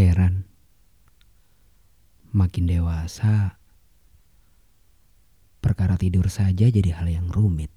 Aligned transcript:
Heran, 0.00 0.48
makin 2.32 2.64
dewasa, 2.64 3.60
perkara 5.60 6.00
tidur 6.00 6.32
saja 6.32 6.72
jadi 6.72 6.96
hal 6.96 7.12
yang 7.12 7.28
rumit. 7.28 7.68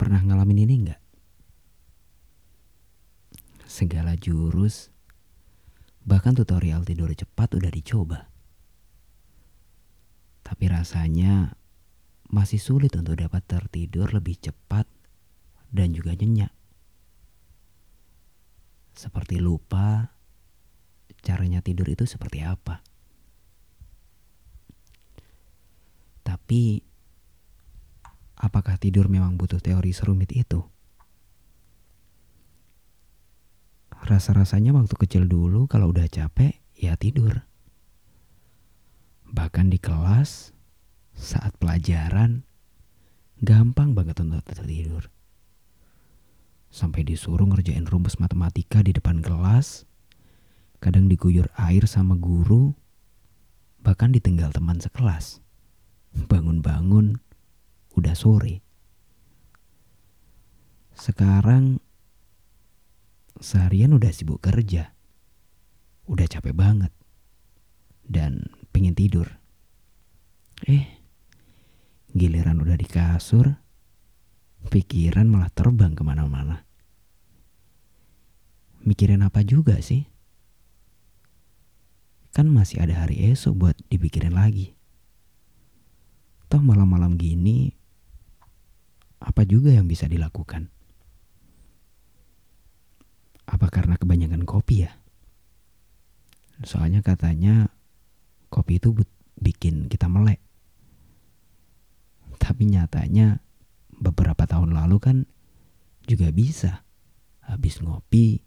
Pernah 0.00 0.24
ngalamin 0.24 0.64
ini 0.64 0.74
enggak? 0.80 1.02
Segala 3.68 4.16
jurus, 4.16 4.88
bahkan 6.00 6.32
tutorial 6.32 6.88
tidur 6.88 7.12
cepat 7.12 7.60
udah 7.60 7.68
dicoba. 7.68 8.32
Tapi 10.48 10.64
rasanya 10.64 11.60
masih 12.32 12.56
sulit 12.56 12.96
untuk 12.96 13.20
dapat 13.20 13.44
tertidur 13.44 14.16
lebih 14.16 14.40
cepat 14.40 14.88
dan 15.68 15.92
juga 15.92 16.16
nyenyak 16.16 16.56
seperti 19.00 19.40
lupa 19.40 20.12
caranya 21.24 21.64
tidur 21.64 21.88
itu 21.88 22.04
seperti 22.04 22.44
apa. 22.44 22.84
Tapi 26.20 26.84
apakah 28.36 28.76
tidur 28.76 29.08
memang 29.08 29.40
butuh 29.40 29.56
teori 29.56 29.96
serumit 29.96 30.28
itu? 30.36 30.60
Rasa-rasanya 34.04 34.76
waktu 34.76 34.92
kecil 35.00 35.24
dulu 35.24 35.64
kalau 35.64 35.96
udah 35.96 36.04
capek 36.04 36.60
ya 36.76 36.92
tidur. 37.00 37.48
Bahkan 39.32 39.72
di 39.72 39.80
kelas 39.80 40.52
saat 41.16 41.56
pelajaran 41.56 42.44
gampang 43.40 43.96
banget 43.96 44.20
untuk 44.20 44.44
tidur 44.68 45.08
sampai 46.70 47.02
disuruh 47.02 47.50
ngerjain 47.50 47.84
rumus 47.84 48.22
matematika 48.22 48.80
di 48.80 48.94
depan 48.94 49.18
kelas, 49.18 49.84
kadang 50.78 51.10
diguyur 51.10 51.50
air 51.58 51.84
sama 51.84 52.14
guru, 52.14 52.72
bahkan 53.82 54.14
ditinggal 54.14 54.54
teman 54.54 54.78
sekelas. 54.78 55.42
Bangun-bangun, 56.14 57.18
udah 57.98 58.14
sore. 58.14 58.62
Sekarang 60.94 61.82
seharian 63.42 63.94
udah 63.94 64.10
sibuk 64.14 64.38
kerja, 64.38 64.94
udah 66.06 66.26
capek 66.26 66.54
banget, 66.54 66.92
dan 68.06 68.50
pengen 68.70 68.94
tidur. 68.94 69.26
Eh, 70.68 71.00
giliran 72.12 72.60
udah 72.60 72.76
di 72.76 72.84
kasur, 72.84 73.58
pikiran 74.68 75.24
malah 75.24 75.48
terbang 75.48 75.96
ke 75.96 76.02
mana-mana. 76.04 76.69
Mikirin 78.80 79.20
apa 79.20 79.44
juga 79.44 79.76
sih? 79.84 80.08
Kan 82.32 82.48
masih 82.48 82.80
ada 82.80 83.04
hari 83.04 83.20
esok 83.28 83.54
buat 83.58 83.76
dipikirin 83.92 84.32
lagi. 84.32 84.72
Toh 86.48 86.62
malam-malam 86.62 87.20
gini, 87.20 87.70
apa 89.20 89.44
juga 89.44 89.70
yang 89.70 89.84
bisa 89.84 90.08
dilakukan? 90.08 90.72
Apa 93.50 93.66
karena 93.68 94.00
kebanyakan 94.00 94.48
kopi 94.48 94.88
ya? 94.88 94.96
Soalnya 96.64 97.04
katanya 97.04 97.68
kopi 98.48 98.80
itu 98.80 98.96
bikin 99.36 99.92
kita 99.92 100.08
melek. 100.08 100.40
Tapi 102.40 102.66
nyatanya 102.72 103.44
beberapa 104.00 104.48
tahun 104.48 104.72
lalu 104.72 104.96
kan 104.98 105.16
juga 106.08 106.32
bisa 106.32 106.82
habis 107.44 107.78
ngopi 107.84 108.40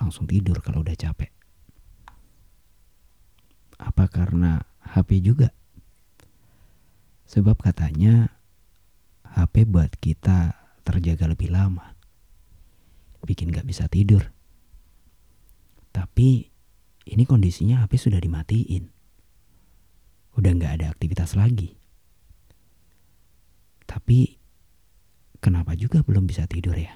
langsung 0.00 0.28
tidur 0.28 0.60
kalau 0.64 0.84
udah 0.84 0.96
capek. 0.96 1.32
Apa 3.76 4.08
karena 4.08 4.64
HP 4.80 5.20
juga? 5.20 5.52
Sebab 7.28 7.58
katanya 7.60 8.32
HP 9.26 9.68
buat 9.68 9.92
kita 10.00 10.56
terjaga 10.86 11.28
lebih 11.28 11.52
lama. 11.52 11.98
Bikin 13.26 13.50
gak 13.50 13.66
bisa 13.66 13.90
tidur. 13.90 14.30
Tapi 15.90 16.46
ini 17.10 17.22
kondisinya 17.26 17.82
HP 17.82 17.98
sudah 17.98 18.22
dimatiin. 18.22 18.88
Udah 20.38 20.52
gak 20.56 20.72
ada 20.80 20.86
aktivitas 20.94 21.34
lagi. 21.34 21.74
Tapi 23.84 24.46
Kenapa 25.46 25.78
juga 25.78 26.02
belum 26.02 26.26
bisa 26.26 26.42
tidur 26.50 26.74
ya? 26.74 26.90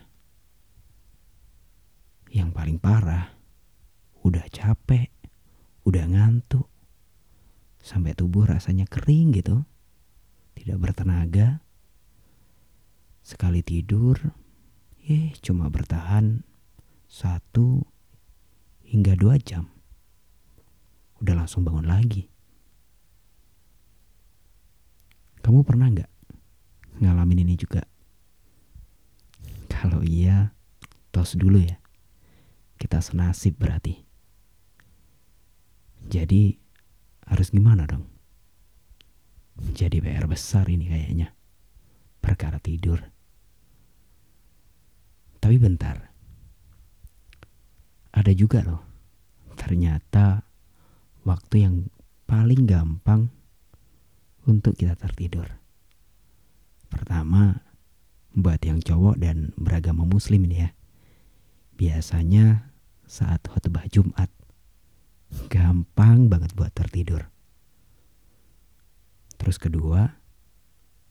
Yang 2.31 2.55
paling 2.55 2.79
parah, 2.79 3.35
udah 4.23 4.47
capek, 4.55 5.11
udah 5.83 6.07
ngantuk, 6.07 6.71
sampai 7.83 8.15
tubuh 8.15 8.47
rasanya 8.47 8.87
kering 8.87 9.35
gitu, 9.35 9.67
tidak 10.55 10.79
bertenaga. 10.79 11.59
Sekali 13.27 13.67
tidur, 13.67 14.15
eh 15.11 15.35
cuma 15.43 15.67
bertahan 15.67 16.47
satu 17.11 17.83
hingga 18.87 19.19
dua 19.19 19.35
jam. 19.43 19.67
Udah 21.19 21.35
langsung 21.35 21.67
bangun 21.67 21.91
lagi. 21.91 22.31
Kamu 25.41 25.67
pernah 25.67 25.91
nggak 25.91 26.13
ngalamin 27.01 27.43
ini 27.49 27.59
juga? 27.59 27.83
Kalau 29.73 30.05
iya, 30.05 30.53
tos 31.11 31.33
dulu 31.35 31.65
ya. 31.65 31.80
Kita 32.81 33.05
senasib 33.05 33.61
berarti. 33.61 33.93
Jadi 36.09 36.57
harus 37.29 37.53
gimana 37.53 37.85
dong? 37.85 38.09
Jadi 39.77 40.01
PR 40.01 40.25
besar 40.25 40.65
ini 40.73 40.89
kayaknya. 40.89 41.37
Perkara 42.25 42.57
tidur. 42.57 43.05
Tapi 45.45 45.57
bentar. 45.61 46.09
Ada 48.17 48.33
juga 48.33 48.65
loh. 48.65 48.81
Ternyata 49.61 50.41
waktu 51.29 51.55
yang 51.61 51.77
paling 52.25 52.65
gampang 52.65 53.29
untuk 54.49 54.73
kita 54.73 54.97
tertidur. 54.97 55.47
Pertama, 56.89 57.61
buat 58.33 58.59
yang 58.65 58.81
cowok 58.81 59.21
dan 59.21 59.53
beragama 59.61 60.09
muslim 60.09 60.49
ini 60.49 60.57
ya. 60.65 60.71
Biasanya 61.77 62.70
saat 63.11 63.43
khutbah 63.51 63.91
Jumat 63.91 64.31
gampang 65.51 66.31
banget 66.31 66.55
buat 66.55 66.71
tertidur. 66.71 67.27
Terus 69.35 69.59
kedua, 69.59 70.15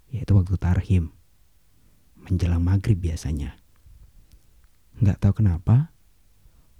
yaitu 0.07 0.31
waktu 0.31 0.55
tarhim. 0.55 1.11
Menjelang 2.15 2.63
maghrib 2.63 3.03
biasanya. 3.03 3.59
Nggak 5.03 5.19
tahu 5.19 5.43
kenapa, 5.43 5.91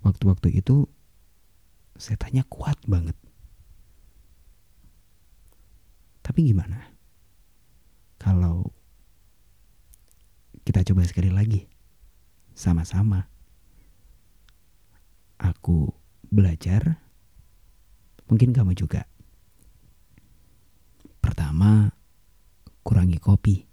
waktu-waktu 0.08 0.56
itu 0.56 0.88
setannya 2.00 2.48
kuat 2.48 2.80
banget. 2.88 3.16
Tapi 6.24 6.48
gimana? 6.48 6.96
Kalau 8.22 8.72
kita 10.64 10.86
coba 10.88 11.04
sekali 11.04 11.34
lagi. 11.34 11.66
Sama-sama. 12.56 13.39
Aku 15.40 15.96
belajar. 16.28 17.00
Mungkin 18.30 18.54
kamu 18.54 18.78
juga. 18.78 19.08
Pertama, 21.24 21.96
kurangi 22.86 23.18
kopi. 23.18 23.66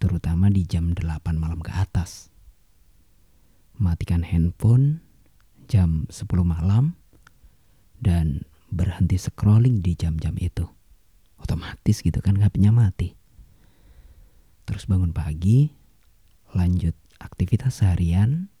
Terutama 0.00 0.48
di 0.48 0.64
jam 0.64 0.92
8 0.96 1.36
malam 1.36 1.60
ke 1.60 1.72
atas. 1.72 2.32
Matikan 3.80 4.24
handphone 4.24 5.00
jam 5.68 6.04
10 6.12 6.28
malam 6.44 6.96
dan 8.00 8.44
berhenti 8.72 9.18
scrolling 9.20 9.82
di 9.84 9.96
jam-jam 9.98 10.36
itu. 10.40 10.68
Otomatis 11.40 12.04
gitu 12.04 12.20
kan 12.20 12.38
HP-nya 12.38 12.70
mati. 12.72 13.16
Terus 14.64 14.86
bangun 14.86 15.10
pagi, 15.10 15.72
lanjut 16.54 16.94
aktivitas 17.18 17.82
seharian, 17.82 18.52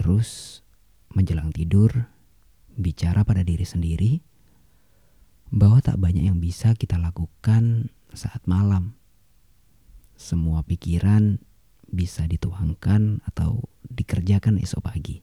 terus 0.00 0.64
menjelang 1.12 1.52
tidur, 1.52 2.08
bicara 2.72 3.20
pada 3.20 3.44
diri 3.44 3.68
sendiri 3.68 4.24
bahwa 5.52 5.84
tak 5.84 6.00
banyak 6.00 6.24
yang 6.24 6.40
bisa 6.40 6.72
kita 6.72 6.96
lakukan 6.96 7.92
saat 8.16 8.40
malam. 8.48 8.96
Semua 10.16 10.64
pikiran 10.64 11.44
bisa 11.92 12.24
dituangkan 12.24 13.20
atau 13.28 13.68
dikerjakan 13.92 14.56
esok 14.64 14.88
pagi. 14.88 15.20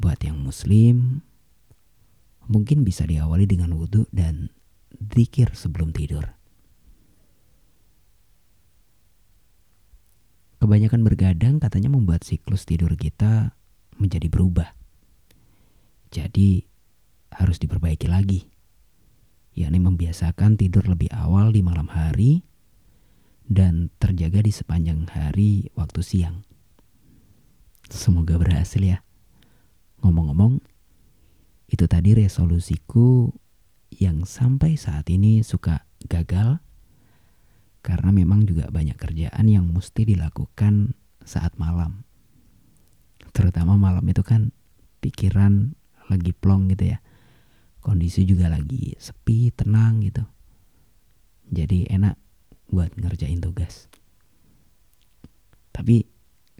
Buat 0.00 0.24
yang 0.24 0.40
muslim, 0.40 1.20
mungkin 2.48 2.88
bisa 2.88 3.04
diawali 3.04 3.44
dengan 3.44 3.76
wudhu 3.76 4.08
dan 4.16 4.48
zikir 5.12 5.52
sebelum 5.52 5.92
tidur. 5.92 6.37
Kebanyakan 10.68 11.00
bergadang 11.00 11.56
katanya 11.64 11.88
membuat 11.88 12.28
siklus 12.28 12.68
tidur 12.68 12.92
kita 12.92 13.56
menjadi 13.96 14.28
berubah. 14.28 14.76
Jadi 16.12 16.60
harus 17.32 17.56
diperbaiki 17.56 18.04
lagi. 18.04 18.52
Yakni 19.56 19.80
membiasakan 19.80 20.60
tidur 20.60 20.84
lebih 20.84 21.08
awal 21.08 21.56
di 21.56 21.64
malam 21.64 21.88
hari 21.88 22.44
dan 23.48 23.88
terjaga 23.96 24.44
di 24.44 24.52
sepanjang 24.52 25.08
hari 25.08 25.72
waktu 25.72 26.04
siang. 26.04 26.44
Semoga 27.88 28.36
berhasil 28.36 28.84
ya. 28.84 29.00
Ngomong-ngomong, 30.04 30.60
itu 31.72 31.88
tadi 31.88 32.12
resolusiku 32.12 33.32
yang 33.96 34.28
sampai 34.28 34.76
saat 34.76 35.08
ini 35.08 35.40
suka 35.40 35.88
gagal 36.12 36.60
karena 37.80 38.10
memang 38.10 38.44
juga 38.44 38.68
banyak 38.68 38.98
kerjaan 38.98 39.46
yang 39.46 39.70
mesti 39.70 40.04
dilakukan 40.04 40.98
saat 41.22 41.54
malam. 41.60 42.04
Terutama 43.32 43.78
malam 43.78 44.02
itu 44.08 44.24
kan 44.24 44.50
pikiran 44.98 45.76
lagi 46.10 46.32
plong 46.34 46.72
gitu 46.74 46.96
ya. 46.96 46.98
Kondisi 47.78 48.26
juga 48.26 48.50
lagi 48.50 48.98
sepi, 48.98 49.54
tenang 49.54 50.02
gitu. 50.02 50.24
Jadi 51.48 51.88
enak 51.88 52.18
buat 52.68 52.92
ngerjain 52.98 53.40
tugas. 53.40 53.88
Tapi 55.72 56.04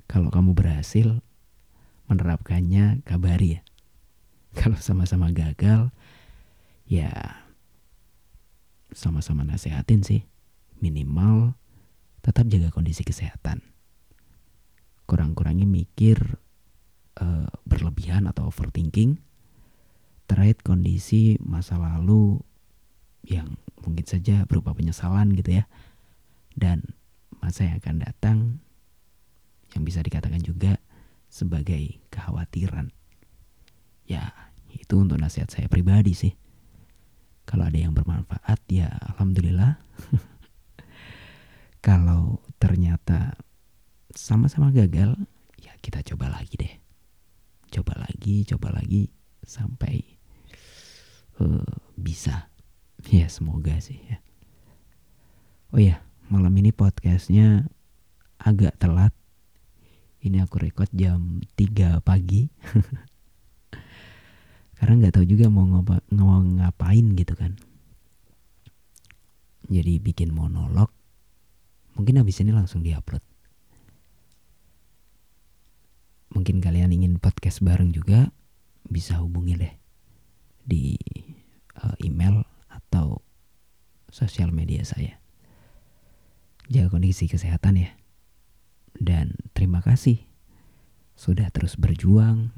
kalau 0.08 0.32
kamu 0.32 0.56
berhasil 0.56 1.20
menerapkannya 2.08 3.04
kabari 3.04 3.60
ya. 3.60 3.62
Kalau 4.58 4.80
sama-sama 4.80 5.28
gagal 5.28 5.92
ya 6.88 7.12
sama-sama 8.96 9.44
nasehatin 9.44 10.00
sih. 10.00 10.24
Minimal 10.78 11.58
tetap 12.22 12.46
jaga 12.50 12.68
kondisi 12.70 13.02
kesehatan. 13.02 13.62
Kurang-kurangi 15.08 15.64
mikir 15.64 16.20
uh, 17.18 17.48
berlebihan 17.64 18.28
atau 18.28 18.52
overthinking 18.52 19.18
terkait 20.28 20.60
kondisi 20.60 21.40
masa 21.40 21.80
lalu 21.80 22.36
yang 23.24 23.56
mungkin 23.80 24.04
saja 24.04 24.44
berupa 24.44 24.76
penyesalan 24.76 25.32
gitu 25.34 25.62
ya. 25.62 25.64
Dan 26.52 26.84
masa 27.40 27.64
yang 27.64 27.80
akan 27.80 27.96
datang 28.04 28.38
yang 29.72 29.82
bisa 29.88 30.04
dikatakan 30.04 30.44
juga 30.44 30.76
sebagai 31.32 31.96
kekhawatiran. 32.12 32.92
Ya 34.04 34.32
itu 34.72 35.00
untuk 35.00 35.16
nasihat 35.16 35.48
saya 35.48 35.68
pribadi 35.68 36.12
sih. 36.12 36.32
Kalau 37.48 37.64
ada 37.64 37.80
yang 37.80 37.96
bermanfaat 37.96 38.60
ya 38.68 38.92
alhamdulillah 39.12 39.80
kalau 41.88 42.44
ternyata 42.60 43.32
sama-sama 44.12 44.68
gagal 44.68 45.16
ya 45.56 45.72
kita 45.80 46.04
coba 46.04 46.28
lagi 46.28 46.60
deh. 46.60 46.74
Coba 47.72 47.96
lagi 47.96 48.44
coba 48.44 48.76
lagi 48.76 49.08
sampai 49.40 50.04
uh, 51.40 51.64
bisa. 51.96 52.52
Ya 53.08 53.32
semoga 53.32 53.80
sih 53.80 53.96
ya. 54.04 54.20
Oh 55.72 55.80
ya 55.80 56.04
malam 56.28 56.52
ini 56.60 56.76
podcastnya 56.76 57.72
agak 58.36 58.76
telat. 58.76 59.16
Ini 60.20 60.44
aku 60.44 60.60
record 60.60 60.92
jam 60.92 61.40
3 61.56 62.04
pagi. 62.04 62.52
Karena 64.76 64.94
nggak 65.00 65.16
tahu 65.16 65.24
juga 65.24 65.48
mau, 65.48 65.64
ngapa, 65.64 66.04
mau 66.12 66.36
ngapain 66.36 67.16
gitu 67.16 67.32
kan. 67.32 67.56
Jadi 69.72 69.96
bikin 70.04 70.36
monolog 70.36 70.97
mungkin 71.98 72.22
habis 72.22 72.38
ini 72.40 72.54
langsung 72.54 72.80
diupload 72.86 73.20
mungkin 76.32 76.62
kalian 76.62 76.94
ingin 76.94 77.18
podcast 77.18 77.64
bareng 77.64 77.90
juga 77.90 78.30
bisa 78.88 79.20
hubungi 79.20 79.58
deh 79.58 79.74
di 80.68 80.96
uh, 81.80 81.96
email 82.04 82.44
atau 82.68 83.20
sosial 84.12 84.52
media 84.52 84.84
saya. 84.84 85.20
Jaga 86.68 86.92
kondisi 86.92 87.28
kesehatan 87.28 87.80
ya. 87.80 87.90
Dan 88.98 89.36
terima 89.56 89.80
kasih 89.80 90.26
sudah 91.16 91.48
terus 91.48 91.80
berjuang 91.80 92.52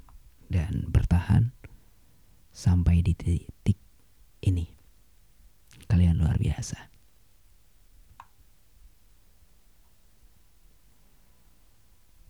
dan 0.51 0.89
bertahan 0.91 1.55
sampai 2.51 3.07
di 3.07 3.15
titik 3.15 3.79
ini. 4.43 4.67
Kalian 5.87 6.19
luar 6.19 6.39
biasa. 6.43 6.90